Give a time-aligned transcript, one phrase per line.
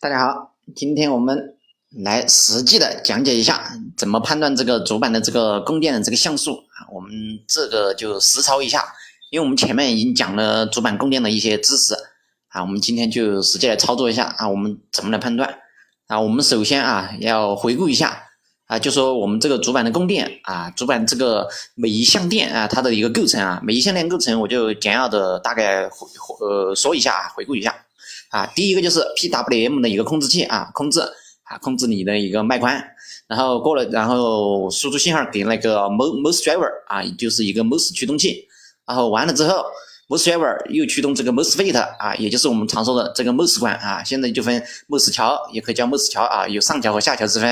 [0.00, 1.56] 大家好，今天我们
[2.04, 3.60] 来实际的讲解一下
[3.96, 6.86] 怎么判断这个主板的这个供电的这个像素啊。
[6.94, 7.10] 我们
[7.48, 8.84] 这个就实操一下，
[9.32, 11.94] 因为我们前面已经讲了主板供电的一些知识
[12.50, 14.48] 啊，我们今天就实际来操作一下啊。
[14.48, 15.52] 我们怎么来判断
[16.06, 16.20] 啊？
[16.20, 18.22] 我们首先啊要回顾一下
[18.66, 25.90] 啊，就说我们这个主板的供电啊，主板这个每一项电啊，它的一个构成啊，每一项电构成，我就简要的大概
[26.40, 27.74] 呃说一下，回顾一下。
[28.30, 31.00] 啊，第一个就是 PWM 的一个控制器啊，控制
[31.44, 32.82] 啊，控制你的一个脉宽，
[33.26, 38.46] 然后过了，然后输出信号给那个 MOS driver 啊，就是一个 MOS 驱动器，
[38.86, 39.64] 然后完了之后
[40.08, 47.48] ，MOS driver 又驱动这个 MOSFET 啊，也就是我们常说的这个 MOS 管啊，现在就分 MOS 桥，也可以叫 MOS 桥啊，有上桥和下桥之分。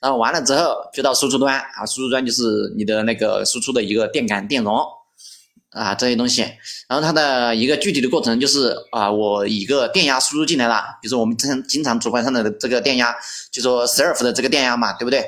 [0.00, 2.42] 然后完了之后就到输出端啊，输出端就是
[2.76, 4.78] 你的那个输出的一个电感电容。
[5.70, 6.42] 啊，这些东西，
[6.88, 13.14] 然后它的一个具体的过程就是啊，我一个电压输入进来了，比如说我们经经常主板上的这个电压，
[13.52, 15.24] 就说十二伏的这个电压嘛，对不对？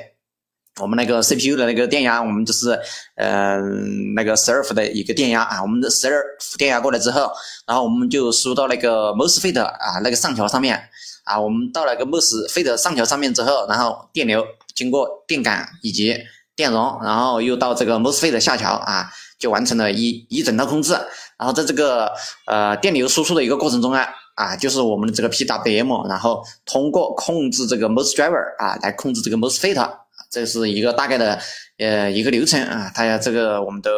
[0.79, 2.79] 我们那个 CPU 的那个电压，我们就是
[3.15, 7.29] 嗯那个十二伏的一个电压啊，我们的十二伏电压过来之后，
[7.67, 10.81] 然后我们就输到那个 MOSFET 啊那个上桥上面
[11.25, 14.43] 啊，我们到那个 MOSFET 上桥上面之后，然后电流
[14.73, 16.17] 经过电感以及
[16.55, 19.11] 电容，然后又到这个 MOSFET 的下桥啊。
[19.41, 20.93] 就完成了一一整套控制，
[21.37, 22.11] 然后在这个
[22.45, 29.91] 呃电流输出的一个过程中啊啊，就是我们的这个 PWM，然后通过控制这个 MOS driver 啊来控制这个 MOSFET，
[30.29, 31.39] 这是一个大概的
[31.79, 33.89] 呃一个流程啊，大家这个我们都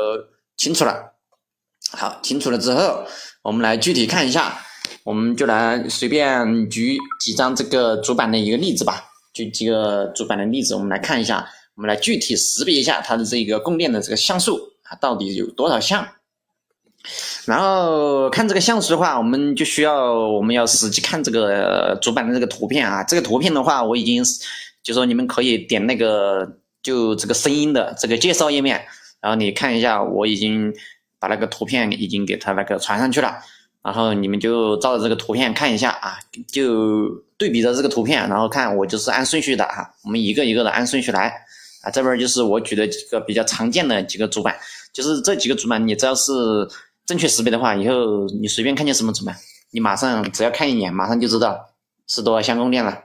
[0.55, 1.13] 清楚了。
[1.91, 3.03] 好，清楚了之后，
[3.43, 4.57] 我们来具体看一下，
[5.03, 14.72] 我们就来随便举几张这个主板的一个例子吧，举几个主板的例子，我们来看一下，我们来具体识别一下它的这个供电的这个像素。
[14.99, 16.07] 到底有多少项？
[17.45, 23.03] 然后看这个像素的话，我们就需要我们要实际看这个主板的这个图片啊。
[23.03, 24.23] 这个图片的话，我已经
[24.81, 26.49] 就说你们可以点那个
[26.81, 28.85] 就这个声音的这个介绍页面，
[29.19, 30.73] 然后你看一下，我已经
[31.19, 33.35] 把那个图片已经给它那个传上去了。
[33.81, 36.17] 然后你们就照着这个图片看一下啊，
[36.47, 41.33] 就对比着这个图片，然后看我就是按顺序的哈，我们一个一个的按顺序来。
[41.83, 44.57] 啊，这边就是我举的几个比较常见的几个主板，
[44.93, 46.31] 就是这几个主板，你只要是
[47.05, 49.35] 正确识别的话，以后你随便看见什么主板，
[49.71, 51.73] 你马上只要看一眼，马上就知道
[52.07, 53.03] 是多少项供电了。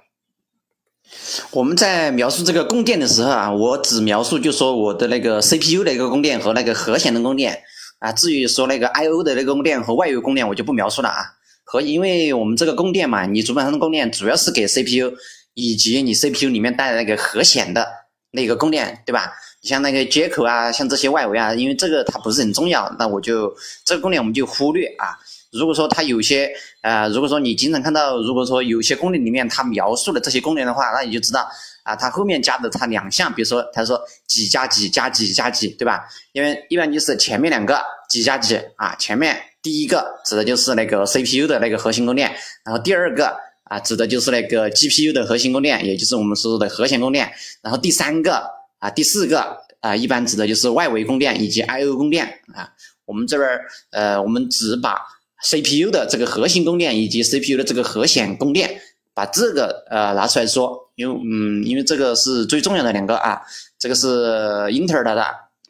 [1.50, 7.60] 我们在描述这个供电的时候啊，我只描述就说我的那个 CPU 的一个供电和那个核显的供电
[7.98, 11.16] 啊，至于说那个 I/O 的那个供电和外围供电，我就不描述了啊。
[11.64, 15.16] 和因为我们这个供电嘛，你主板上的供电主要是给 CPU
[15.54, 17.86] 以及你 CPU 里面带的那个核显的。
[18.30, 19.32] 那个供电对吧？
[19.60, 23.52] 你像那个接口啊，像这些外围啊，因为这个它不是很重要，那我就
[23.84, 25.18] 这个供电我们就忽略啊。
[25.50, 26.52] 如果说它有些
[26.82, 31.48] 呃，如果说你经常看到，如果说有些供电里面它描述的这些供电的话，那你就知道
[31.84, 36.04] 啊，它后面加的它两项，比如说它说几加几加几加几，对吧？
[36.32, 42.30] 因为一般就是前面两个几加几啊，前面第一个指的就是那个 CPU 的那个核心供电，
[42.64, 43.47] 然后第二个。
[43.68, 47.30] 啊，指的就是那个 GPU 的核心供电，也就是我们所说的核显供电。
[47.62, 48.42] 然后第三个
[48.78, 52.72] 啊，第四个啊，一般指的就是外围供电以及 I/O 供电啊。
[53.04, 53.48] 我们这边
[53.90, 54.98] 呃，我们只把
[55.42, 58.80] CPU 的这个核心供电以及 CPU 的这个核显供电，
[59.12, 63.40] 把这个呃拿出来说，因为嗯，因为这个是最重要的两个啊。
[63.78, 65.24] 这个是英特尔的，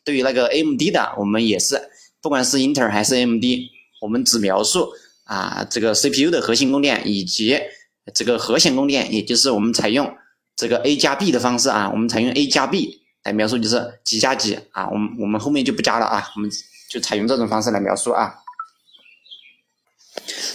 [0.04, 1.80] 对于那个 AMD 的，我们也是，
[2.22, 3.44] 不管是英特尔还是 AMD，
[4.00, 4.88] 我们只描述
[5.24, 7.58] 啊这个 CPU 的核心供电以及。
[8.14, 10.10] 这个核显供电，也就是我们采用
[10.56, 16.50] 这个 A 加 B 的方式啊，我们采用 A 加 B 来描述，就是几加几啊，我们我们后面就不加了啊，我们
[16.90, 18.34] 就采用这种方式来描述啊。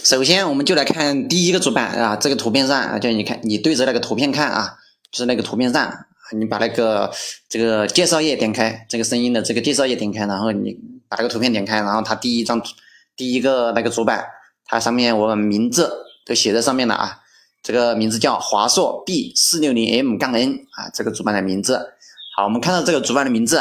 [0.02, 4.76] 首先，我们就来看第一个主板啊，这个图片上啊，就你看，你对着那个图片看啊，
[5.10, 5.90] 就是那个图片上，
[6.36, 7.10] 你把那个
[7.48, 10.76] 这个介绍页点开，这个声音的这个介绍页点开，然后你
[11.08, 12.60] 把那个图片点开，然后它第一张
[13.16, 14.24] 第一个那个主板，
[14.66, 15.90] 它上面我名字
[16.26, 17.20] 都写在上面了啊。
[17.64, 21.94] 这个名字叫华硕 B 四六零 M 杠 N 啊，这个主板的名字。
[22.36, 23.56] 好，我们看到这个主板的名字，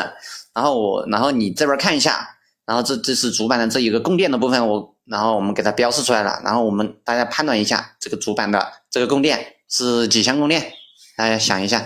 [0.53, 2.27] 然后我，然后你这边看一下，
[2.65, 10.73] 然后这这是主板的这一个供电的部分，我，然后我们给它标示出来了，然后我们大家判断一下这个主板的这个供电是几项供电，
[11.15, 11.81] 大家想一下，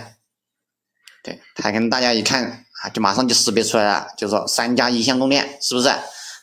[1.24, 5.92] 对，它跟大家一看啊，就马上就识别出来了，就说三加一项供电，是不是？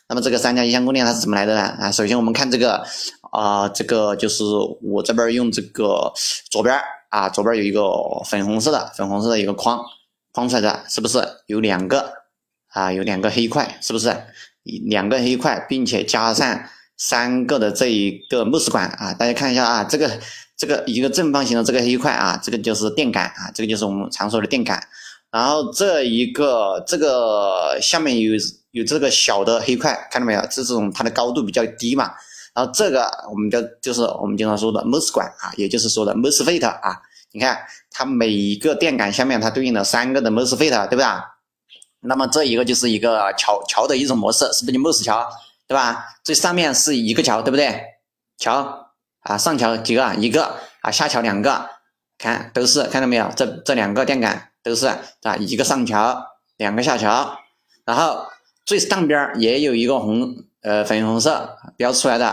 [0.06, 1.62] 那么这个三加一项供电它是怎么来的呢？
[1.80, 2.86] 啊，首先我们看这个。
[3.34, 4.44] 啊，这个就是
[4.80, 6.12] 我这边用这个
[6.50, 7.82] 左边啊，左边有一个
[8.24, 9.84] 粉红色的粉红色的一个框
[10.32, 12.12] 框出来的，是不是有两个
[12.68, 12.92] 啊？
[12.92, 14.16] 有两个黑块，是不是
[14.86, 16.60] 两个黑块，并且加上
[16.96, 19.12] 三个的这一个 MOS 管啊？
[19.12, 20.08] 大家看一下啊，这个
[20.56, 24.86] 这个一个正方形的这个黑块啊，这个就是电感啊，这个就是我们常说的电感。
[25.32, 28.32] 然后这一个这个下面有
[28.70, 30.40] 有这个小的黑块，看到没有？
[30.48, 32.12] 这种它的高度比较低嘛。
[32.54, 37.02] 然后这个我们的就是我们经常说的 mos 管啊，也就是说的 mosfet 啊。
[37.32, 37.58] 你看
[37.90, 41.24] 它每一个电感下面它对应的三个的 mosfet，对不对啊？
[42.06, 45.26] 那么这一个就是一个桥桥的一种模式，是不是就 mos 桥，
[45.66, 46.04] 对吧？
[46.22, 47.82] 最上面是一个桥，对不对？
[48.38, 48.90] 桥
[49.20, 50.14] 啊，上桥几个？
[50.16, 51.70] 一个啊，下桥两个，
[52.18, 53.28] 看都是看到没有？
[53.34, 56.24] 这这两个电感都是啊，一个上桥，
[56.58, 57.38] 两个下桥，
[57.84, 58.26] 然后
[58.64, 62.24] 最上边也有一个红呃粉红色标出来的，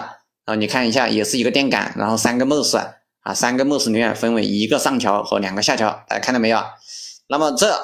[0.45, 2.77] 然后你看一下，也是一个电感，然后三个 mos
[3.21, 6.61] 啊，三个 mos 里面分为一个上桥和两个下桥，大家看到没有？
[7.27, 7.79] 那么这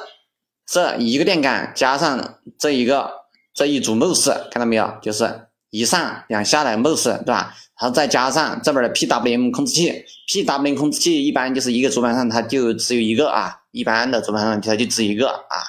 [0.65, 3.11] 这一个电感加上这一个
[3.53, 4.97] 这一组 mos，看到没有？
[5.01, 7.55] 就是一上两下的 mos，对吧？
[7.79, 15.61] 然后再加上这边的 PWM 控制器，PWM 控制器一般就是一个主板上它就只有一个啊，一般的主板上它就只有一个啊。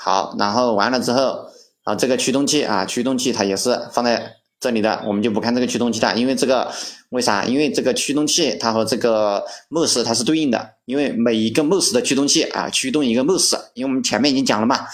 [0.00, 1.48] 好，然后完了之后，
[1.88, 4.30] 啊这个驱动器啊，驱动器它也是放在
[4.60, 6.70] 这里的，我们就不看这个驱动器了，因为这个
[7.08, 7.46] 为啥？
[7.46, 14.86] 因为这个驱动器它和这个 mos 它是对应的，因为每一个 mos 的驱动器啊，驱动一个 mos，因为我们前面已经讲了嘛，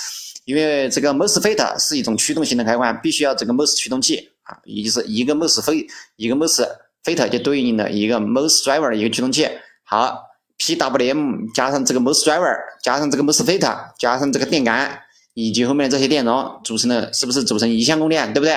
[0.45, 4.31] 因为这个 mosfet 是一种驱动型的开关，必须要这个 mos 驱动器。
[4.45, 5.87] 啊，也就是一个 mosfet，
[6.17, 9.49] 一个 mosfet 就对应的一个 mos driver 的一个驱动器。
[9.85, 10.21] 好
[10.59, 13.59] ，PWM 加上这个 mos driver，加上这个 mosfet，
[13.99, 15.01] 加上这个电感
[15.35, 18.33] 以及后面这些电容组成的，是不是组成一项供电？
[18.33, 18.57] 对不对？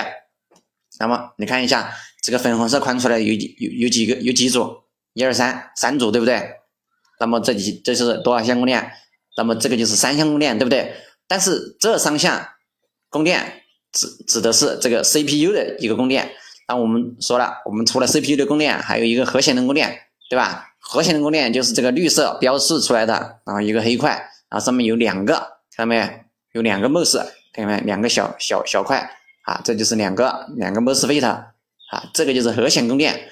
[1.00, 1.94] 那么你看一下
[2.24, 4.84] 这个粉红色框出来有有有几个有几组？
[5.14, 6.42] 一二三，三组，对不对？
[7.20, 8.92] 那么这几这是多少项供电？
[9.36, 10.96] 那么这个就是三项供电，对不对？
[11.28, 12.48] 但是这三项
[13.10, 13.64] 供电。
[13.94, 16.30] 指指的是这个 CPU 的一个供电，
[16.68, 19.98] 那我们说了，我们除了 CPU 的供电，还有一个核显能供电，
[20.30, 20.68] 对吧？
[20.78, 24.12] 核显能供电就是这个绿色标示出来的，然后一个黑块，
[24.50, 25.36] 然后上面有两个，
[25.76, 25.96] 看到没？
[25.96, 26.04] 有
[26.58, 27.24] 有两个 mos，
[27.54, 27.80] 看到没？
[27.82, 28.98] 两个小小小块，
[29.44, 31.46] 啊，这就是两个两个 mosfet，啊，
[32.16, 33.30] 这个就是核显供电。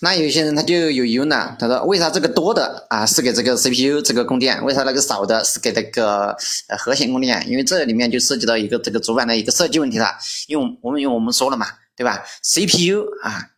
[0.00, 6.36] 那有些人他就有疑问了，他说为啥这个多的啊是给这个 CPU 这个供电，为啥那个少的是给那个
[6.68, 7.48] 呃核心供电？
[7.48, 10.10] 因为这里面就涉及到一个这个主板的一个设计问题了。
[10.48, 13.50] 因为我们因为我们说了嘛，对吧？CPU 啊，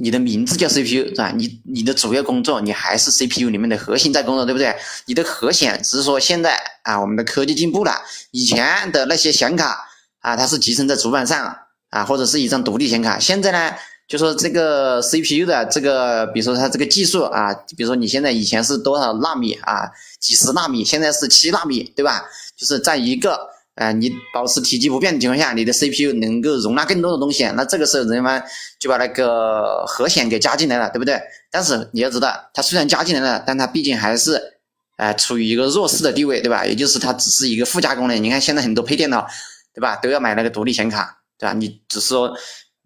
[0.00, 1.32] 你的名字叫 CPU 是吧？
[1.36, 4.74] 你你的主要工作你还是 CPU 里面的核心在工作，对不对？
[5.06, 7.92] 你的核显只是说现在啊我们的科技进步了，
[8.30, 9.88] 以前的那些显卡
[10.20, 11.56] 啊它是集成在主板上
[11.90, 13.74] 啊或者是一张独立显卡，现在呢？
[14.08, 19.90] 就说这个 CPU 的这个，比如说它这个技术啊，比如说你现在以前是多少纳米啊，
[20.20, 22.24] 几十纳米，现在是七纳米，对吧？
[22.56, 23.36] 就是在一个
[23.76, 28.42] 呃你保持体积不变的情况下，你的 CPU 能够容纳更多的东西，那这个时候人们
[28.80, 31.20] 就把那个核显给加进来了，对不对？
[31.50, 34.40] 但是你要知道，它虽然加进来了，但它毕竟还是
[34.96, 36.66] 呃处于一个弱势的地位，对吧？
[36.66, 38.22] 也就是它只是一个附加功能。
[38.22, 39.26] 你看现在很多配电脑，
[39.72, 39.96] 对吧？
[39.96, 41.52] 都要买那个独立显卡，对吧？
[41.52, 42.36] 你只是说。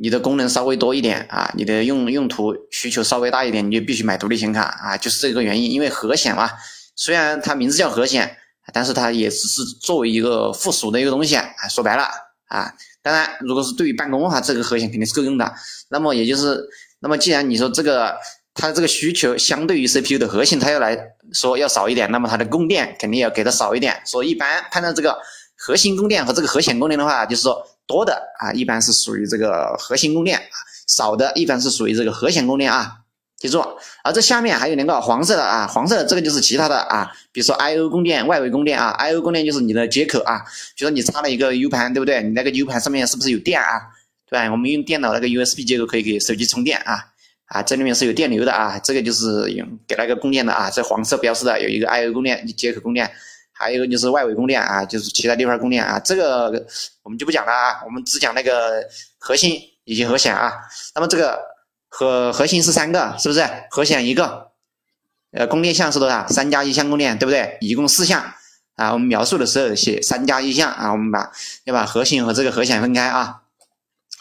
[0.02, 5.70] 你的功能稍微多一点啊，你的用用途需求稍微大一点，你就必须买独立显卡啊，就是这个原因。
[5.70, 6.50] 因为核显嘛，
[6.96, 8.38] 虽然它名字叫核显，
[8.72, 11.44] 但是它也只是作为一个附属的一个东西啊。
[11.68, 12.04] 说白了
[12.48, 12.72] 啊，
[13.02, 15.52] 当然，如果是对于办公的话，这个核显肯定是够用的。
[15.88, 16.68] 那么也就是，
[17.00, 18.14] 那么既然你说这个
[18.54, 20.98] 它这个需求相对于 CPU 的核心，它要来
[21.32, 24.00] 说要少一点，那么它的供电肯定要给的少一点。
[24.04, 25.18] 所以一般判断这个
[25.56, 27.66] 核心供电和这个核显供电的话，就是说。
[27.86, 30.38] 多的啊，一般是属于这个核心供电；
[30.86, 32.98] 少的，一般是属于这个核显供电啊。
[33.40, 33.58] 记住，
[34.04, 38.90] 而这下面还有两个黄色的啊，黄色的这个就是其他的啊，比如说 I/O 供电、外围供电啊。
[38.90, 40.44] I/O 供电就是你的接口啊，
[40.76, 42.22] 比如说你插了一个 U 盘，对不对？
[42.22, 43.80] 你那个 U 盘上面是不是有电啊？
[44.28, 44.38] 对？
[44.50, 47.02] 我们用电脑那个 USB 接口可以给手机充电啊
[47.46, 50.68] 啊，这里面是有电流的啊，这个就是用给那个供电的啊。
[50.70, 53.10] 这黄色标识的有一个 I/O 供电接口供电。
[53.52, 56.66] 还有一个就是外围供电啊，就是其他地方供电啊，这个
[57.02, 58.82] 我们就不讲了啊，我们只讲那个
[59.18, 60.50] 核心以及核显啊。
[60.94, 61.38] 那么这个
[61.90, 63.44] 核核心是三个，是不是？
[63.68, 64.52] 核显一个，
[65.32, 66.26] 呃，供电项是多少？
[66.28, 67.58] 三加一项供电，对不对？
[67.60, 68.32] 一共四项
[68.76, 68.92] 啊。
[68.92, 71.30] 我们描述的时候写三加一项啊，我们把
[71.64, 73.42] 要把核心和这个核显分开啊。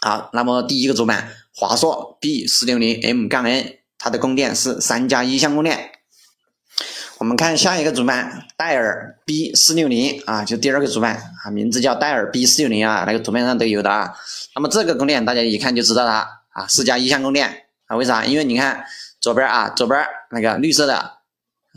[0.02, 5.92] 好，那么第一个主板华硕 B 四六零 M 杠 N，它的供电是三加一项供电。
[7.18, 14.14] 我们看下一个主板戴尔 B 四六零啊，就第二个主板啊，名字叫戴尔 B 四六零啊，那个图片上都有的啊。
[14.56, 18.24] 那么这个供电大家一看就知道了啊，四加一项供电啊，为啥？
[18.24, 18.84] 因为你看
[19.20, 21.12] 左边啊，左边那个绿色的，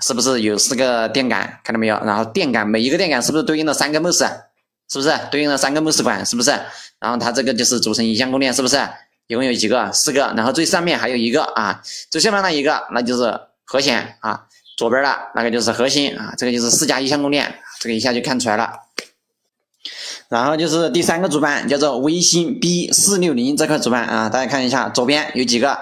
[0.02, 1.60] 是不是有四个电感？
[1.64, 2.00] 看到没有？
[2.04, 4.28] 然后电感每一个电感是不是对应了三个 mos？
[4.90, 6.26] 是不是对应了三个 mos 管？
[6.26, 6.52] 是不是？
[7.00, 8.78] 然后它这个就是组成一项供电，是不是？
[9.28, 9.92] 一共有几个？
[9.94, 10.34] 四个。
[10.36, 14.46] 然后最上面还有一个啊，最下面那一个那就是核显啊，
[14.78, 18.70] 左边的那个就是核心啊，这个就是四加一相供电，这个一下就看出来了。
[20.34, 25.78] 然后就是第三个主板叫做微星 B 四六零这块主板啊，大家看一下左边有几个？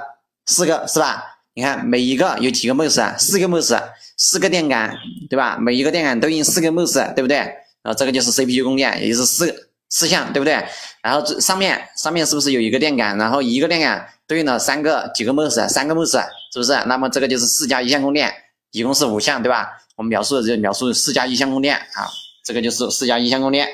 [0.45, 1.23] 四个是吧？
[1.53, 3.15] 你看每一个有几个 mos 啊？
[3.17, 3.81] 四个 mos，
[4.17, 4.93] 四个电感
[5.29, 5.57] 对吧？
[5.57, 7.37] 每一个电感对应四个 mos，对不对？
[7.37, 10.61] 然后这个就是 CPU 供电，也就是四四项，对不对？
[11.01, 13.17] 然后这上面上面是不是有一个电感？
[13.17, 16.77] 然后一个电感对应了三个几个 mos，三个 mos，是不是？
[16.87, 18.29] 那么这个就是四加一项供电，
[18.71, 19.69] 一共是五项，对吧？
[19.95, 22.11] 我们描述的就描述四加一项供电啊，
[22.43, 23.65] 这个就是四加一项供电。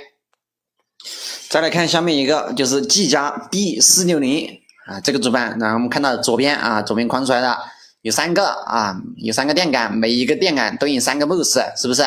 [1.50, 7.58] 再来看下面一个，就是 G 加 B 四六零啊，这个主板，然后我们看到左边啊，左边框出来的
[8.02, 12.04] 有三个啊，有三个电感，每一个电感对应三个 mos，是不是？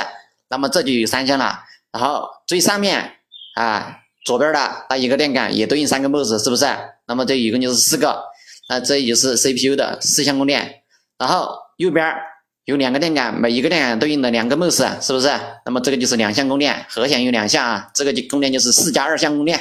[0.50, 1.58] 那么这就有三项了。
[1.90, 3.12] 然后最上面
[3.54, 6.66] 啊，左边的那一个电感也对应三个 mos，是不是？
[7.06, 8.22] 那么这一共就是四个，
[8.68, 10.82] 那这也就是 CPU 的四项供电。
[11.18, 12.14] 然后右边。
[12.64, 15.28] 有两个电感，每一个电感对应的两个 mos，是不是？
[15.64, 19.58] 那么这个就是两相供电，核显有两项啊，这个就供电就是四加二相供电。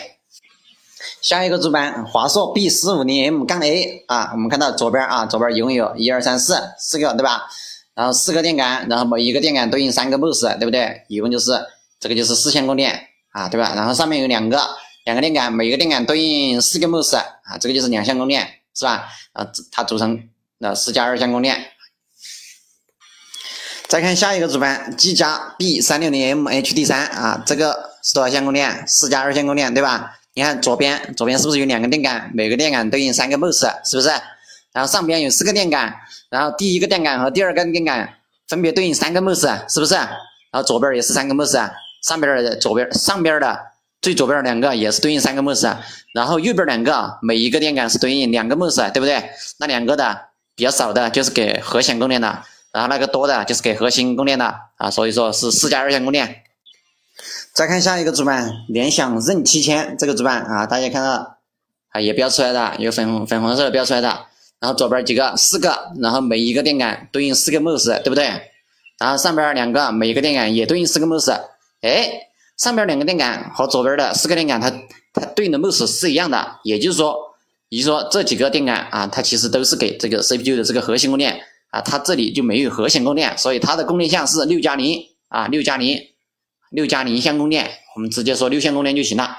[1.22, 7.44] 下一个主板华硕 B 四五零 M 杠 A 啊，我们看到左边啊，左边一共有一二三四四个，对吧？
[7.96, 11.04] 然后四个电感，然后每一个电感对应三个 mos，对不对？
[11.08, 11.52] 一共就是
[12.00, 13.74] 这个就是四项供电啊，对吧？
[13.76, 14.62] 然后上面有两个
[15.06, 19.08] 两个电感，每一个电感对应四个 mos 啊，这个就是两项供电，是吧？
[19.34, 20.30] 啊，它组成
[20.60, 21.58] 了四加二相供电。
[23.90, 28.84] 再看下一个主板，G 加 B 三六零 M H D 三啊，这个是多少线供电？
[28.86, 30.16] 四加二线供电，对吧？
[30.36, 32.30] 你看左边，左边是不是有两个电感？
[32.36, 34.10] 每个电感对应三个 mos，是不是？
[34.74, 35.96] 然后上边有四个电感，
[36.30, 38.08] 然后第一个电感和第二个电感
[38.48, 39.96] 分别对应三个 mos，是不是？
[39.96, 40.10] 然
[40.54, 41.72] 后左边也是三个 mos，
[42.04, 43.60] 上边的左边上边的
[44.04, 45.76] 最左边的两个也是对应三个 mos，
[46.14, 49.32] 然后右边两个每一个电感是对应两个 mos，对不对？
[49.58, 50.16] 那两个的
[50.56, 52.44] 比较少的就是给核显供电的。
[52.72, 56.44] 然后那个多的就是给核心供电的啊，所以说是四加二线供电。
[57.54, 61.38] 再看下一个主板，联想任七千这个主板啊，大家看到
[61.90, 64.26] 啊也标出来的，有粉红粉红色的标出来的。
[64.60, 68.26] 然后左边几个四个，然后每一个电感对应四个 mos，对不对？
[68.98, 71.32] 然后上边两个，每一个电感也对应四个 mos。
[71.82, 74.70] 哎，上边两个电感和左边的四个电感，它
[75.14, 77.16] 它对应的 mos 是一样的，也就是说，
[77.70, 81.42] 也就是说这几个电感啊，它其实都是给这个 CPU 的这个核心供电。
[81.70, 86.00] 啊，它这里就没有核显供电，所以它的供电项是六加零啊，六加零，
[86.72, 89.38] 六加零相供电，我们直接说六项供电就行了。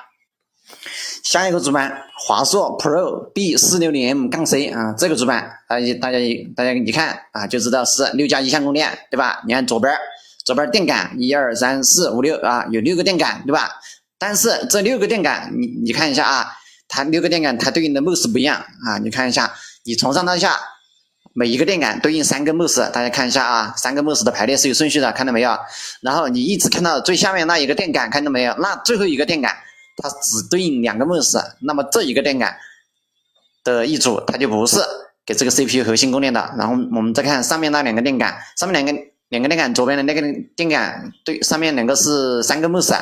[1.25, 6.19] 下一个主板，华硕 Pro B 四六零 M 杠 C 啊，这个主板，大家大家
[6.55, 9.43] 大家一看啊，就知道是六加一相供电，对吧？
[9.47, 9.93] 你看左边，
[10.45, 13.73] 左边电感一二三四五六啊，有六个电感，对吧？
[14.19, 16.53] 但是这六个电感，你你看一下啊，
[16.89, 19.53] 它六个电感它对应的 mos 不一样啊，你看一下，
[19.85, 20.57] 你从上到下。
[21.33, 25.57] 每一个电感对应三个 mos，大家看一下啊，三个 mos 的排列是有顺序的，看到没有？
[26.01, 28.55] 然后你一直看到最下面那一个电感，看到没有？
[28.59, 29.57] 那最后一个电感
[29.97, 32.57] 它只对应两个 mos，那么这一个电感
[33.63, 34.81] 的一组它就不是
[35.25, 36.53] 给这个 CPU 核心供电的。
[36.59, 40.21] 然后我们再看上面那两个电感，上面两个两个电感，左边的那个
[40.57, 42.93] 电感对上面两个是三个 mos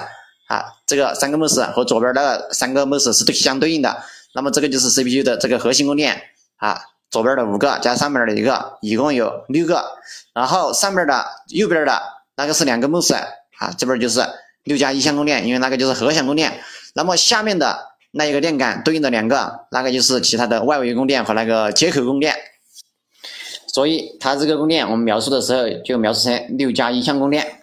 [0.49, 4.02] 啊，这个三个 mos 和左边的三个 mos 是对相对应的，
[4.35, 6.20] 那么这个就是 CPU 的这个核心供电
[6.58, 6.78] 啊。
[7.10, 9.84] 左边的五个加上面的一个，一共有六个。
[10.34, 12.02] 然后上面的右边的
[12.36, 14.20] 那个是两个 mos 啊，这边就是
[14.64, 16.60] 六加一项供电，因为那个就是核显供电。
[16.94, 22.34] 那么下面的那一个电感对应的两个，那个就是其他的外围供电和那个接口供电。
[23.66, 27.62] 所以它这个供电我们描述的时候就描述成六加一项供电。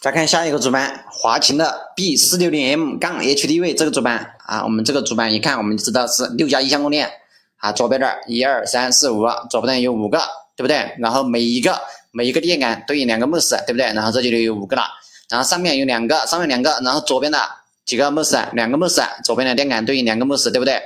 [0.00, 7.10] 再看下一个主板，华擎的 B 四六零 M 杠 HDV 这个主板啊，我们这个主板一看，我们知道是六加一项供电。
[7.58, 10.18] 啊，左边这儿一二三四五，左边有五个，
[10.56, 10.94] 对不对？
[10.98, 11.80] 然后每一个
[12.12, 13.86] 每一个电感对应两个 mos，对不对？
[13.92, 14.82] 然后这里就有五个了，
[15.28, 17.38] 然后上面有两个，上面两个，然后左边的
[17.84, 20.80] 几个 mos，两个 mos，左边的电感对应两个 mos，对不对？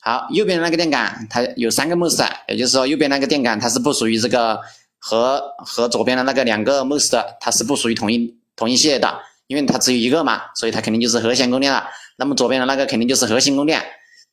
[0.00, 4.58] 好，右边的那个电感它有三个 mos，也就是说右边那个电感它是不属于这个
[4.98, 11.84] 和和左边的那个两个 mos 的，它是不属于同一同一系列的，因为它只有一个嘛，所以它肯定就是核显供电了。
[12.16, 13.80] 那么左边的那个肯定就是核心供电。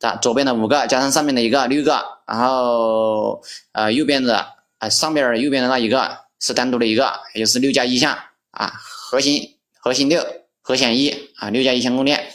[0.01, 4.45] 啊，左边的五个加上上面的一个六个，然后呃右边的
[4.77, 8.15] 啊上边右边的那一个是单独的一个，也就是六加一项
[8.51, 10.23] 啊，核心核心六，
[10.61, 12.27] 核显一啊，六加一项供电。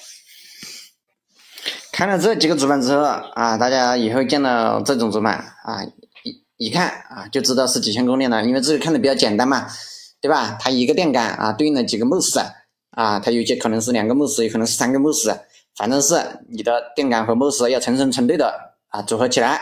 [1.92, 5.84] 看了这几个主板之后啊，大家以后见到这种主板啊，
[6.24, 9.68] 一一看啊就知道是几千供电的，因为这个看的比较简单嘛，
[10.20, 10.56] 对吧？
[10.58, 12.40] 它一个电感啊对应了几个 mos
[12.92, 15.38] 啊，它有些可能是两个 mos，也可能是三个 mos。
[15.80, 16.14] 反正是
[16.50, 18.54] 你的电感和 MOS 要成双成对的
[18.88, 19.58] 啊组合起来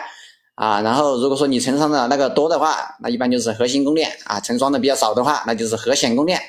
[0.56, 0.80] 啊。
[0.80, 6.40] 然后如果说你成双的那个多的话，那一般就是核心供电啊；成双的比较少的话，那就是核显供电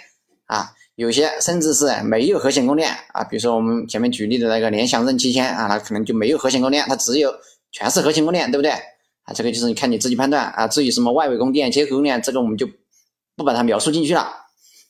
[0.47, 0.71] 啊。
[0.95, 7.31] 有些甚至是没有核显供电啊，比如说我们前面举例的那个联想任七千啊，那可能就没有核显供电，它只有
[7.71, 8.71] 全是核心供电，对不对？
[8.71, 10.67] 啊，这个就是你看你自己判断啊。
[10.67, 12.67] 至于什么外围供电、接口供电，这个我们就
[13.35, 14.27] 不把它描述进去了。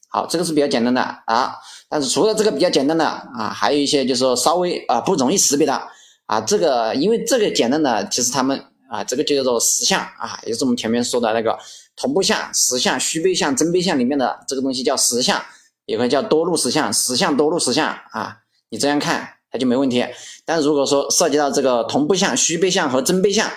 [0.07, 1.57] 好，这个是比较简单的啊。
[1.89, 5.81] 但是除了这个比较简单的啊，还有一些就是说稍微啊不容易识别的
[6.27, 6.39] 啊。
[6.41, 11.58] 这个因为这个简单的，其实他们啊，这个就叫做实像啊，也是我们前面说的那个
[11.96, 15.43] 同步像、实像、虚倍像、真倍像里面的这个东西叫实像。
[15.86, 18.38] 也可以叫多路实像，实像多路实像啊，
[18.69, 20.05] 你这样看它就没问题。
[20.46, 23.50] 但如果说涉及到这个同步像、虚倍像和真倍像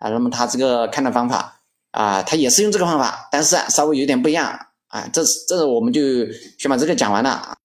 [0.00, 1.60] 啊，那么它这个看的方法
[1.92, 4.48] 啊，它也是用这个方法，但是稍微有点不一样
[4.88, 5.08] 啊。
[5.12, 6.00] 这这我们就
[6.58, 7.56] 先把这个讲完了。